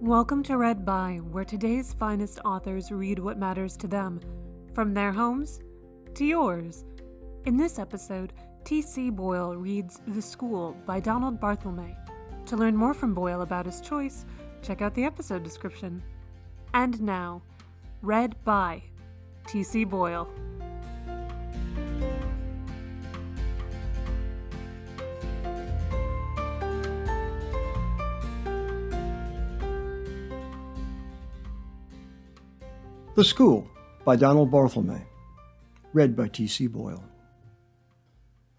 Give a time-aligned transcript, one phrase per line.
[0.00, 4.20] Welcome to Read By, where today's finest authors read what matters to them,
[4.72, 5.58] from their homes
[6.14, 6.84] to yours.
[7.46, 8.32] In this episode,
[8.62, 9.10] T.C.
[9.10, 11.96] Boyle reads The School by Donald Barthelme.
[12.46, 14.24] To learn more from Boyle about his choice,
[14.62, 16.00] check out the episode description.
[16.74, 17.42] And now,
[18.00, 18.84] Read by
[19.48, 19.82] T.C.
[19.82, 20.28] Boyle.
[33.18, 33.68] The School
[34.04, 35.04] by Donald Barthelme.
[35.92, 36.68] Read by T.C.
[36.68, 37.02] Boyle.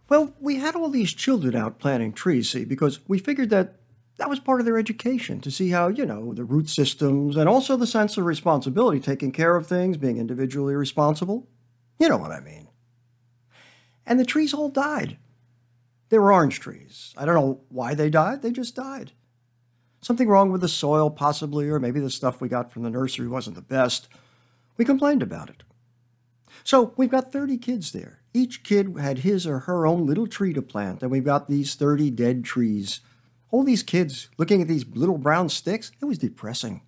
[0.09, 3.75] Well, we had all these children out planting trees, see, because we figured that
[4.17, 7.47] that was part of their education to see how, you know, the root systems and
[7.47, 11.47] also the sense of responsibility, taking care of things, being individually responsible.
[11.97, 12.67] You know what I mean.
[14.05, 15.15] And the trees all died.
[16.09, 17.13] They were orange trees.
[17.17, 19.13] I don't know why they died, they just died.
[20.01, 23.29] Something wrong with the soil, possibly, or maybe the stuff we got from the nursery
[23.29, 24.09] wasn't the best.
[24.79, 25.63] We complained about it.
[26.63, 28.21] So we've got 30 kids there.
[28.33, 31.75] Each kid had his or her own little tree to plant, and we've got these
[31.75, 33.01] 30 dead trees.
[33.51, 36.81] All these kids looking at these little brown sticks, it was depressing.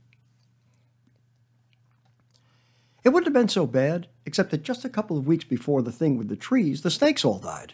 [3.04, 5.92] It wouldn't have been so bad, except that just a couple of weeks before the
[5.92, 7.74] thing with the trees, the snakes all died.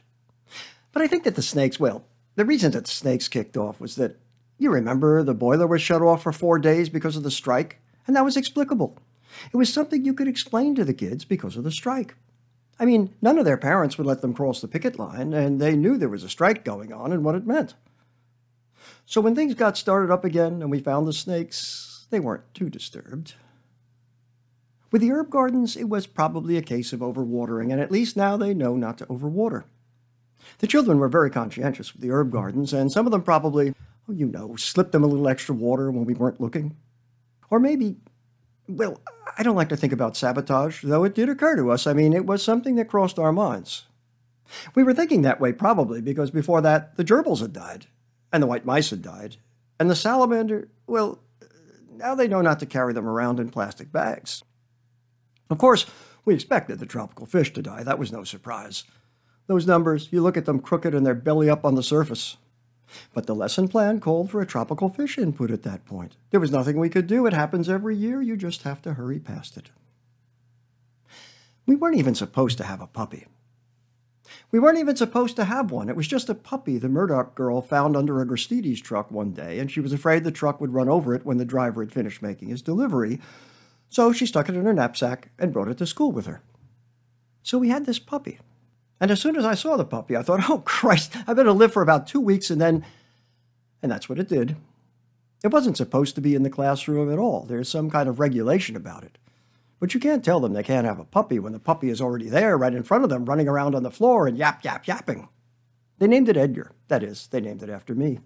[0.94, 3.96] But I think that the snakes, well, the reason that the snakes kicked off was
[3.98, 4.18] that,
[4.58, 8.16] you remember, the boiler was shut off for four days because of the strike, and
[8.16, 8.98] that was explicable.
[9.54, 12.16] It was something you could explain to the kids because of the strike.
[12.80, 15.76] I mean, none of their parents would let them cross the picket line, and they
[15.76, 17.74] knew there was a strike going on and what it meant.
[19.06, 22.70] So when things got started up again and we found the snakes, they weren't too
[22.70, 23.34] disturbed.
[24.92, 28.38] With the herb gardens, it was probably a case of overwatering, and at least now
[28.38, 29.64] they know not to overwater.
[30.60, 33.74] The children were very conscientious with the herb gardens, and some of them probably,
[34.08, 36.78] oh, you know, slipped them a little extra water when we weren't looking.
[37.50, 37.98] Or maybe
[38.68, 39.00] well,
[39.38, 41.86] I don't like to think about sabotage, though it did occur to us.
[41.86, 43.86] I mean, it was something that crossed our minds.
[44.74, 47.88] We were thinking that way probably because before that, the gerbils had died,
[48.32, 49.38] and the white mice had died,
[49.80, 51.20] and the salamander, well,
[51.92, 54.44] now they know not to carry them around in plastic bags.
[55.50, 55.86] Of course,
[56.26, 57.84] we expected the tropical fish to die.
[57.84, 58.84] That was no surprise.
[59.48, 62.38] Those numbers, you look at them crooked and they're belly up on the surface.
[63.14, 66.16] But the lesson plan called for a tropical fish input at that point.
[66.32, 67.26] There was nothing we could do.
[67.26, 68.22] It happens every year.
[68.22, 69.72] You just have to hurry past it.
[71.66, 73.28] We weren't even supposed to have a puppy.
[74.52, 75.90] We weren't even supposed to have one.
[75.90, 79.60] It was just a puppy the Murdoch girl found under a Gristedes truck one day,
[79.60, 82.22] and she was afraid the truck would run over it when the driver had finished
[82.22, 83.20] making his delivery.
[83.90, 86.42] So she stuck it in her knapsack and brought it to school with her.
[87.44, 88.40] So we had this puppy.
[89.00, 91.74] And as soon as I saw the puppy, I thought, oh Christ, I better live
[91.74, 92.86] for about two weeks and then.
[93.82, 94.56] And that's what it did.
[95.44, 97.44] It wasn't supposed to be in the classroom at all.
[97.44, 99.18] There's some kind of regulation about it.
[99.80, 102.30] But you can't tell them they can't have a puppy when the puppy is already
[102.30, 105.30] there right in front of them, running around on the floor and yap, yap, yapping.
[106.00, 106.72] They named it Edgar.
[106.88, 108.20] That is, they named it after me.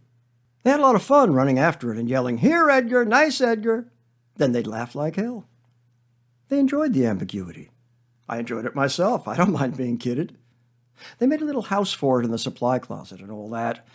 [0.63, 3.91] They had a lot of fun running after it and yelling, Here, Edgar, nice, Edgar.
[4.37, 5.45] Then they'd laugh like hell.
[6.47, 7.71] They enjoyed the ambiguity.
[8.29, 9.27] I enjoyed it myself.
[9.27, 10.37] I don't mind being kidded.
[11.19, 13.85] They made a little house for it in the supply closet and all that.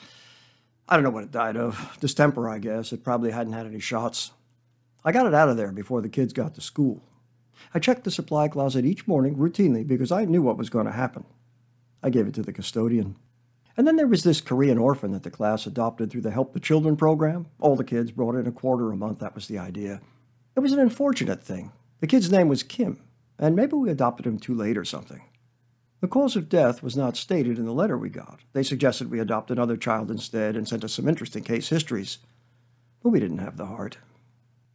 [0.88, 1.96] I don't know what it died of.
[2.00, 2.92] Distemper, I guess.
[2.92, 4.32] It probably hadn't had any shots.
[5.04, 7.02] I got it out of there before the kids got to school.
[7.74, 10.92] I checked the supply closet each morning routinely because I knew what was going to
[10.92, 11.24] happen.
[12.02, 13.16] I gave it to the custodian.
[13.76, 16.60] And then there was this Korean orphan that the class adopted through the Help the
[16.60, 17.46] Children program.
[17.60, 19.18] All the kids brought in a quarter a month.
[19.18, 20.00] That was the idea.
[20.56, 21.72] It was an unfortunate thing.
[22.00, 23.00] The kid's name was Kim,
[23.38, 25.22] and maybe we adopted him too late or something.
[26.00, 28.40] The cause of death was not stated in the letter we got.
[28.52, 32.18] They suggested we adopt another child instead and sent us some interesting case histories.
[33.02, 33.98] But we didn't have the heart.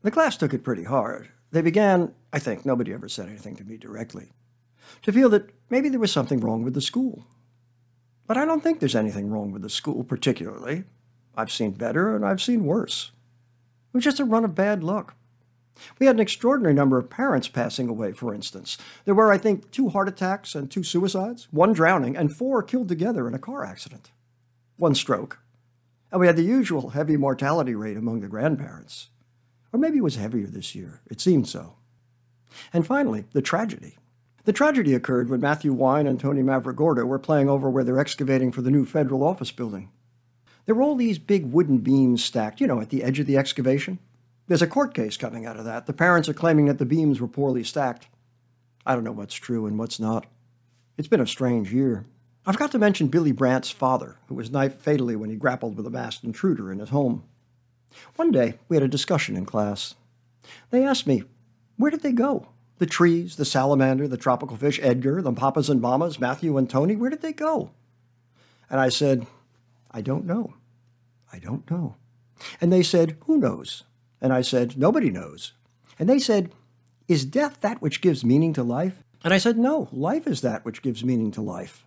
[0.02, 1.30] The class took it pretty hard.
[1.52, 4.32] They began, I think nobody ever said anything to me directly,
[5.04, 7.28] to feel that maybe there was something wrong with the school.
[8.26, 10.86] But I don't think there's anything wrong with the school particularly.
[11.36, 13.12] I've seen better and I've seen worse.
[13.94, 15.16] It was just a run of bad luck.
[16.00, 18.78] We had an extraordinary number of parents passing away, for instance.
[19.06, 22.88] There were, I think, two heart attacks and two suicides, one drowning, and four killed
[22.88, 24.12] together in a car accident.
[24.78, 25.40] One stroke.
[26.12, 29.10] And we had the usual heavy mortality rate among the grandparents.
[29.74, 31.02] Or maybe it was heavier this year.
[31.10, 31.76] It seemed so.
[32.74, 33.98] And finally, the tragedy.
[34.44, 38.52] The tragedy occurred when Matthew Wein and Tony Mavrogordo were playing over where they're excavating
[38.52, 39.92] for the new federal office building.
[40.66, 43.38] There were all these big wooden beams stacked, you know, at the edge of the
[43.38, 44.00] excavation.
[44.48, 45.86] There's a court case coming out of that.
[45.86, 48.08] The parents are claiming that the beams were poorly stacked.
[48.86, 50.26] I don't know what's true and what's not.
[50.98, 52.06] It's been a strange year.
[52.46, 55.86] I forgot to mention Billy Brandt's father, who was knifed fatally when he grappled with
[55.86, 57.24] a masked intruder in his home.
[58.16, 59.96] One day, we had a discussion in class.
[60.72, 61.24] They asked me,
[61.78, 62.48] Where did they go?
[62.80, 66.96] The trees, the salamander, the tropical fish, Edgar, the papas and mamas, Matthew and Tony,
[66.96, 67.72] where did they go?
[68.72, 69.28] And I said,
[69.92, 70.56] I don't know.
[71.32, 71.96] I don't know.
[72.60, 73.84] And they said, Who knows?
[74.22, 75.54] And I said, Nobody knows.
[75.98, 76.52] And they said,
[77.08, 79.04] Is death that which gives meaning to life?
[79.24, 81.86] And I said, No, life is that which gives meaning to life.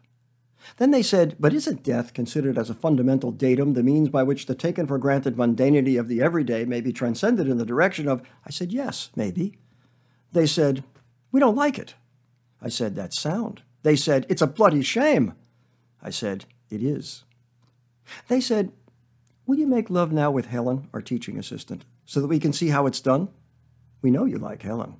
[0.78, 4.46] Then they said, But isn't death considered as a fundamental datum, the means by which
[4.46, 8.22] the taken for granted mundanity of the everyday may be transcended in the direction of.
[8.46, 9.56] I said, Yes, maybe.
[10.32, 10.84] They said,
[11.31, 11.94] We don't like it.
[12.60, 13.62] I said, That's sound.
[13.82, 15.34] They said, It's a bloody shame.
[16.02, 17.25] I said, It is.
[18.28, 18.72] They said,
[19.46, 22.69] Will you make love now with Helen, our teaching assistant, so that we can see
[22.69, 23.29] how it's done?
[24.03, 24.97] We know you like Helen.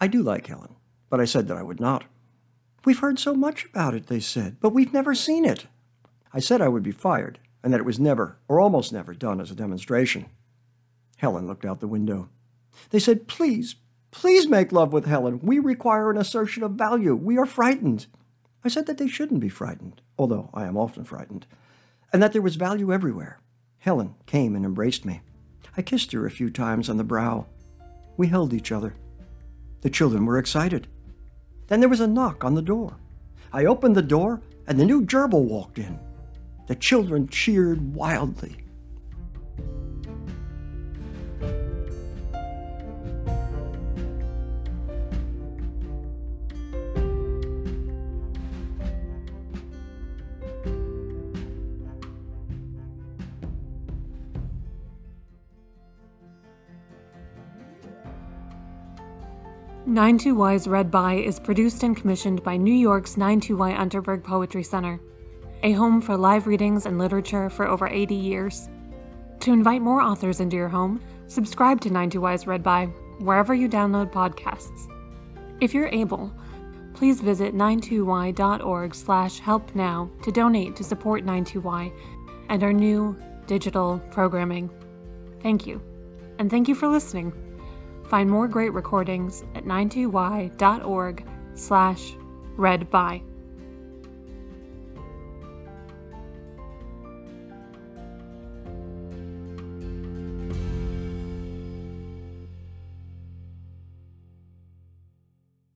[0.00, 0.76] I do like Helen,
[1.08, 2.04] but I said that I would not.
[2.84, 5.66] We've heard so much about it, they said, but we've never seen it.
[6.32, 9.40] I said I would be fired, and that it was never, or almost never, done
[9.40, 10.26] as a demonstration.
[11.18, 12.30] Helen looked out the window.
[12.90, 13.76] They said, Please,
[14.10, 15.40] please make love with Helen.
[15.42, 17.14] We require an assertion of value.
[17.14, 18.06] We are frightened.
[18.64, 21.46] I said that they shouldn't be frightened, although I am often frightened,
[22.12, 23.40] and that there was value everywhere.
[23.78, 25.20] Helen came and embraced me.
[25.76, 27.46] I kissed her a few times on the brow.
[28.16, 28.94] We held each other.
[29.82, 30.86] The children were excited.
[31.68, 32.96] Then there was a knock on the door.
[33.52, 35.98] I opened the door, and the new gerbil walked in.
[36.66, 38.64] The children cheered wildly.
[59.90, 64.62] Nine Two Y's Read By is produced and commissioned by New York's 92Y Unterberg Poetry
[64.62, 65.00] Center,
[65.64, 68.68] a home for live readings and literature for over 80 years.
[69.40, 72.86] To invite more authors into your home, subscribe to 92Y's Read By
[73.18, 74.88] wherever you download podcasts.
[75.60, 76.32] If you're able,
[76.94, 81.92] please visit 92y.org slash help now to donate to support 92y
[82.48, 84.70] and our new digital programming.
[85.42, 85.82] Thank you.
[86.38, 87.32] And thank you for listening.
[88.10, 91.24] Find more great recordings at 92y.org
[91.54, 92.16] slash
[92.56, 93.22] read by.